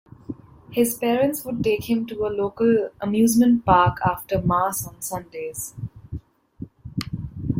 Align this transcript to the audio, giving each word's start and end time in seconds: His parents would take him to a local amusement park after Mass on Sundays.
His 0.71 0.95
parents 0.95 1.45
would 1.45 1.63
take 1.63 1.87
him 1.87 2.07
to 2.07 2.25
a 2.25 2.33
local 2.33 2.89
amusement 2.99 3.63
park 3.65 3.99
after 4.03 4.41
Mass 4.41 4.87
on 4.87 4.99
Sundays. 4.99 5.75